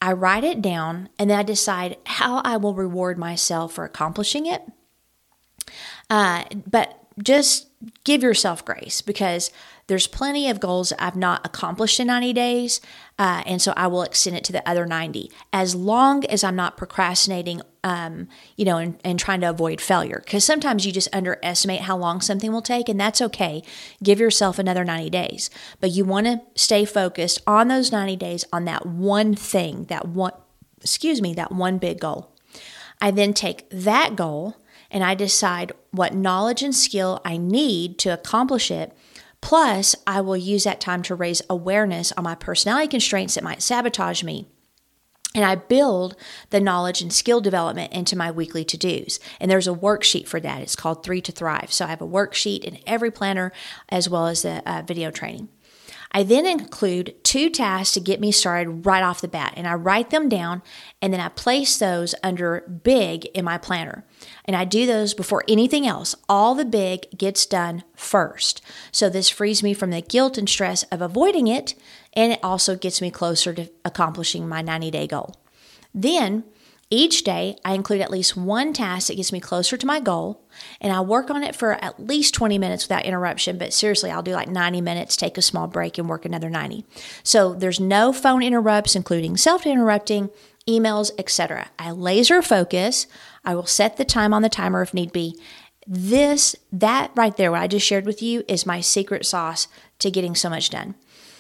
I 0.01 0.13
write 0.13 0.43
it 0.43 0.61
down 0.61 1.09
and 1.19 1.29
then 1.29 1.37
I 1.37 1.43
decide 1.43 1.97
how 2.05 2.41
I 2.43 2.57
will 2.57 2.73
reward 2.73 3.19
myself 3.19 3.73
for 3.73 3.85
accomplishing 3.85 4.47
it. 4.47 4.63
Uh, 6.09 6.43
but 6.65 6.97
just 7.21 7.67
give 8.03 8.23
yourself 8.23 8.63
grace 8.63 9.01
because 9.01 9.51
there's 9.87 10.07
plenty 10.07 10.49
of 10.49 10.59
goals 10.59 10.93
I've 10.99 11.15
not 11.15 11.45
accomplished 11.45 11.99
in 11.99 12.07
90 12.07 12.33
days, 12.33 12.81
uh, 13.19 13.43
and 13.45 13.61
so 13.61 13.73
I 13.75 13.87
will 13.87 14.03
extend 14.03 14.37
it 14.37 14.43
to 14.45 14.53
the 14.53 14.67
other 14.67 14.85
90 14.85 15.29
as 15.51 15.75
long 15.75 16.25
as 16.25 16.43
I'm 16.43 16.55
not 16.55 16.77
procrastinating, 16.77 17.61
um, 17.83 18.29
you 18.55 18.63
know, 18.63 18.77
and, 18.77 18.99
and 19.03 19.19
trying 19.19 19.41
to 19.41 19.49
avoid 19.49 19.81
failure. 19.81 20.21
Because 20.23 20.45
sometimes 20.45 20.85
you 20.85 20.91
just 20.91 21.13
underestimate 21.13 21.81
how 21.81 21.97
long 21.97 22.21
something 22.21 22.51
will 22.51 22.61
take, 22.61 22.87
and 22.87 22.99
that's 22.99 23.21
okay. 23.21 23.63
Give 24.01 24.19
yourself 24.19 24.59
another 24.59 24.85
90 24.85 25.09
days, 25.09 25.49
but 25.79 25.91
you 25.91 26.05
want 26.05 26.27
to 26.27 26.41
stay 26.55 26.85
focused 26.85 27.41
on 27.45 27.67
those 27.67 27.91
90 27.91 28.15
days 28.15 28.45
on 28.53 28.65
that 28.65 28.85
one 28.85 29.35
thing, 29.35 29.85
that 29.85 30.07
one, 30.07 30.33
excuse 30.79 31.21
me, 31.21 31.33
that 31.33 31.51
one 31.51 31.77
big 31.79 31.99
goal. 31.99 32.33
I 33.01 33.11
then 33.11 33.33
take 33.33 33.67
that 33.71 34.15
goal 34.15 34.55
and 34.91 35.03
I 35.03 35.15
decide 35.15 35.71
what 35.91 36.13
knowledge 36.13 36.61
and 36.61 36.75
skill 36.75 37.21
I 37.25 37.37
need 37.37 37.97
to 37.99 38.09
accomplish 38.09 38.69
it. 38.69 38.95
Plus, 39.41 39.95
I 40.05 40.21
will 40.21 40.37
use 40.37 40.65
that 40.65 40.79
time 40.79 41.01
to 41.03 41.15
raise 41.15 41.41
awareness 41.49 42.11
on 42.11 42.23
my 42.23 42.35
personality 42.35 42.87
constraints 42.87 43.33
that 43.33 43.43
might 43.43 43.63
sabotage 43.63 44.23
me. 44.23 44.47
And 45.33 45.45
I 45.45 45.55
build 45.55 46.15
the 46.49 46.59
knowledge 46.59 47.01
and 47.01 47.11
skill 47.11 47.39
development 47.39 47.93
into 47.93 48.17
my 48.17 48.29
weekly 48.29 48.65
to 48.65 48.77
dos. 48.77 49.17
And 49.39 49.49
there's 49.49 49.67
a 49.67 49.73
worksheet 49.73 50.27
for 50.27 50.41
that. 50.41 50.61
It's 50.61 50.75
called 50.75 51.03
Three 51.03 51.21
to 51.21 51.31
Thrive. 51.31 51.71
So 51.71 51.85
I 51.85 51.87
have 51.87 52.01
a 52.01 52.07
worksheet 52.07 52.65
in 52.65 52.79
every 52.85 53.11
planner 53.11 53.53
as 53.87 54.09
well 54.09 54.27
as 54.27 54.41
the 54.41 54.61
uh, 54.69 54.83
video 54.85 55.09
training. 55.09 55.47
I 56.13 56.23
then 56.23 56.45
include 56.45 57.15
two 57.23 57.49
tasks 57.49 57.93
to 57.93 58.01
get 58.01 58.19
me 58.19 58.31
started 58.31 58.85
right 58.85 59.03
off 59.03 59.21
the 59.21 59.27
bat, 59.27 59.53
and 59.55 59.67
I 59.67 59.75
write 59.75 60.09
them 60.09 60.27
down 60.27 60.61
and 61.01 61.13
then 61.13 61.21
I 61.21 61.29
place 61.29 61.77
those 61.77 62.13
under 62.21 62.61
big 62.83 63.25
in 63.27 63.45
my 63.45 63.57
planner. 63.57 64.03
And 64.43 64.55
I 64.55 64.65
do 64.65 64.85
those 64.85 65.13
before 65.13 65.43
anything 65.47 65.87
else. 65.87 66.15
All 66.27 66.53
the 66.53 66.65
big 66.65 67.17
gets 67.17 67.45
done 67.45 67.83
first. 67.95 68.61
So 68.91 69.09
this 69.09 69.29
frees 69.29 69.63
me 69.63 69.73
from 69.73 69.91
the 69.91 70.01
guilt 70.01 70.37
and 70.37 70.49
stress 70.49 70.83
of 70.83 71.01
avoiding 71.01 71.47
it, 71.47 71.75
and 72.13 72.33
it 72.33 72.39
also 72.43 72.75
gets 72.75 73.01
me 73.01 73.09
closer 73.09 73.53
to 73.53 73.69
accomplishing 73.85 74.47
my 74.47 74.61
90 74.61 74.91
day 74.91 75.07
goal. 75.07 75.35
Then 75.93 76.43
each 76.93 77.23
day, 77.23 77.55
I 77.63 77.73
include 77.73 78.01
at 78.01 78.11
least 78.11 78.35
one 78.35 78.73
task 78.73 79.07
that 79.07 79.15
gets 79.15 79.31
me 79.31 79.39
closer 79.39 79.77
to 79.77 79.87
my 79.87 80.01
goal, 80.01 80.43
and 80.81 80.91
I 80.91 80.99
work 80.99 81.31
on 81.31 81.41
it 81.41 81.55
for 81.55 81.73
at 81.83 82.05
least 82.05 82.33
20 82.33 82.57
minutes 82.57 82.83
without 82.83 83.05
interruption. 83.05 83.57
But 83.57 83.71
seriously, 83.71 84.11
I'll 84.11 84.21
do 84.21 84.33
like 84.33 84.49
90 84.49 84.81
minutes, 84.81 85.15
take 85.15 85.37
a 85.37 85.41
small 85.41 85.67
break, 85.67 85.97
and 85.97 86.09
work 86.09 86.25
another 86.25 86.49
90. 86.49 86.85
So 87.23 87.53
there's 87.53 87.79
no 87.79 88.11
phone 88.11 88.43
interrupts, 88.43 88.93
including 88.93 89.37
self 89.37 89.65
interrupting, 89.65 90.29
emails, 90.67 91.11
etc. 91.17 91.69
I 91.79 91.91
laser 91.91 92.41
focus. 92.41 93.07
I 93.45 93.55
will 93.55 93.65
set 93.65 93.95
the 93.95 94.05
time 94.05 94.33
on 94.33 94.41
the 94.41 94.49
timer 94.49 94.81
if 94.81 94.93
need 94.93 95.13
be. 95.13 95.39
This, 95.87 96.57
that 96.73 97.11
right 97.15 97.35
there, 97.37 97.51
what 97.51 97.61
I 97.61 97.67
just 97.67 97.87
shared 97.87 98.05
with 98.05 98.21
you, 98.21 98.43
is 98.49 98.65
my 98.65 98.81
secret 98.81 99.25
sauce 99.25 99.69
to 99.99 100.11
getting 100.11 100.35
so 100.35 100.49
much 100.49 100.69
done. 100.69 100.95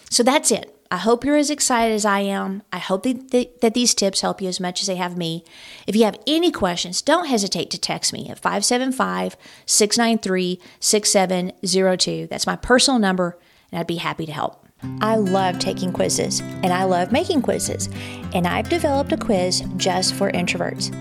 So 0.09 0.23
that's 0.23 0.49
it. 0.49 0.80
I 0.91 0.97
hope 0.97 1.23
you're 1.23 1.37
as 1.37 1.49
excited 1.49 1.93
as 1.93 2.03
I 2.03 2.19
am. 2.19 2.63
I 2.73 2.79
hope 2.79 3.03
that, 3.03 3.71
these 3.73 3.95
tips 3.95 4.19
help 4.19 4.41
you 4.41 4.49
as 4.49 4.59
much 4.59 4.81
as 4.81 4.87
they 4.87 4.97
have 4.97 5.15
me. 5.15 5.45
If 5.87 5.95
you 5.95 6.03
have 6.03 6.19
any 6.27 6.51
questions, 6.51 7.01
don't 7.01 7.27
hesitate 7.27 7.71
to 7.71 7.79
text 7.79 8.11
me 8.11 8.27
at 8.29 8.39
575 8.39 9.37
693 9.65 10.59
6702. 10.81 12.27
That's 12.27 12.45
my 12.45 12.57
personal 12.57 12.99
number, 12.99 13.39
and 13.71 13.79
I'd 13.79 13.87
be 13.87 13.95
happy 13.95 14.25
to 14.25 14.33
help. 14.33 14.67
I 14.99 15.15
love 15.15 15.59
taking 15.59 15.93
quizzes 15.93 16.39
and 16.39 16.73
I 16.73 16.83
love 16.83 17.13
making 17.13 17.43
quizzes, 17.43 17.87
and 18.33 18.45
I've 18.45 18.67
developed 18.67 19.13
a 19.13 19.17
quiz 19.17 19.63
just 19.77 20.13
for 20.15 20.29
introverts. 20.31 20.91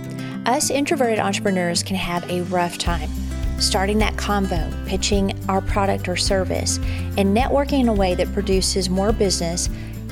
Us 0.47 0.71
introverted 0.71 1.19
entrepreneurs 1.19 1.83
can 1.83 1.97
have 1.97 2.31
a 2.31 2.43
rough 2.43 2.79
time 2.79 3.11
starting 3.61 3.99
that 3.99 4.15
convo, 4.15 4.87
pitching 4.87 5.39
our 5.49 5.61
product 5.61 6.09
or 6.09 6.17
service, 6.17 6.79
and 7.17 7.37
networking 7.37 7.81
in 7.81 7.89
a 7.89 7.95
way 7.95 8.15
that 8.15 8.33
produces 8.33 8.89
more 8.89 9.13
business 9.13 9.69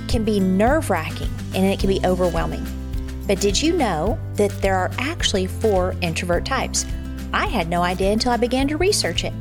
can 0.07 0.25
be 0.25 0.39
nerve 0.41 0.91
wracking 0.91 1.31
and 1.55 1.65
it 1.65 1.79
can 1.79 1.89
be 1.89 2.01
overwhelming. 2.05 2.65
But 3.27 3.41
did 3.41 3.61
you 3.61 3.75
know 3.75 4.19
that 4.35 4.51
there 4.63 4.77
are 4.77 4.91
actually 4.99 5.47
four 5.47 5.95
introvert 6.01 6.45
types? 6.45 6.87
I 7.33 7.47
had 7.47 7.69
no 7.69 7.83
idea 7.83 8.13
until 8.13 8.33
I 8.33 8.39
began 8.39 8.69
to 8.69 8.77
research 8.77 9.25
it. 9.25 9.35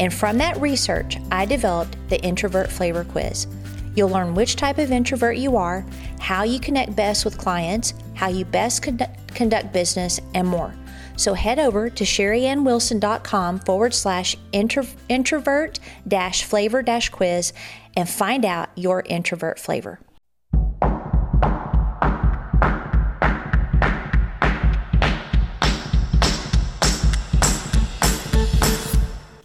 And 0.00 0.12
from 0.12 0.38
that 0.38 0.60
research, 0.60 1.18
I 1.30 1.44
developed 1.44 1.96
the 2.08 2.20
Introvert 2.22 2.70
Flavor 2.70 3.04
Quiz. 3.04 3.46
You'll 3.94 4.08
learn 4.08 4.34
which 4.34 4.56
type 4.56 4.78
of 4.78 4.92
introvert 4.92 5.36
you 5.36 5.56
are, 5.56 5.84
how 6.20 6.44
you 6.44 6.60
connect 6.60 6.94
best 6.94 7.24
with 7.24 7.38
clients, 7.38 7.94
how 8.14 8.28
you 8.28 8.44
best 8.44 8.82
conduct 8.82 9.72
business, 9.72 10.20
and 10.34 10.46
more. 10.46 10.74
So 11.18 11.34
head 11.34 11.58
over 11.58 11.90
to 11.90 12.04
sherryannwilson.com 12.04 13.58
forward 13.58 13.92
slash 13.92 14.36
introvert 14.52 15.80
dash 16.06 16.44
flavor 16.44 16.80
dash 16.80 17.08
quiz 17.08 17.52
and 17.96 18.08
find 18.08 18.44
out 18.44 18.70
your 18.76 19.02
introvert 19.02 19.58
flavor. 19.58 19.98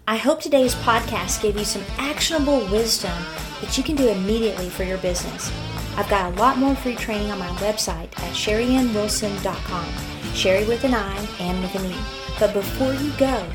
I 0.08 0.18
hope 0.18 0.42
today's 0.42 0.76
podcast 0.76 1.42
gave 1.42 1.58
you 1.58 1.66
some 1.66 1.82
actionable 1.98 2.60
wisdom 2.68 3.18
that 3.62 3.76
you 3.80 3.84
can 3.84 3.96
do 3.96 4.10
immediately 4.10 4.70
for 4.70 4.84
your 4.84 5.00
business. 5.00 5.52
I've 5.98 6.10
got 6.10 6.32
a 6.32 6.36
lot 6.40 6.60
more 6.60 6.76
free 6.76 6.96
training 6.96 7.32
on 7.32 7.40
my 7.40 7.48
website 7.56 8.12
at 8.20 8.34
sherryannwilson.com. 8.36 10.13
Sherry 10.34 10.66
with 10.66 10.84
an 10.84 10.94
I 10.94 11.16
and 11.40 11.62
with 11.62 11.76
an 11.76 11.92
E. 11.92 11.96
But 12.40 12.54
before 12.54 12.94
you 12.94 13.12
go, 13.18 13.46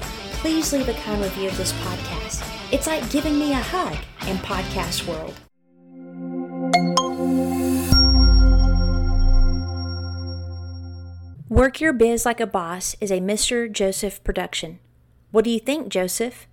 please 0.40 0.72
leave 0.72 0.88
a 0.88 0.94
kind 0.94 1.22
review 1.22 1.48
of 1.48 1.56
this 1.56 1.72
podcast. 1.72 2.44
It's 2.72 2.86
like 2.86 3.10
giving 3.10 3.38
me 3.38 3.52
a 3.52 3.56
hug 3.56 3.96
in 4.26 4.36
podcast 4.38 5.06
world. 5.06 5.34
Work 11.48 11.80
Your 11.80 11.92
Biz 11.92 12.24
Like 12.24 12.40
a 12.40 12.46
Boss 12.46 12.94
is 13.00 13.10
a 13.10 13.20
Mr. 13.20 13.70
Joseph 13.70 14.22
production. 14.22 14.78
What 15.30 15.44
do 15.44 15.50
you 15.50 15.60
think, 15.60 15.88
Joseph? 15.88 16.47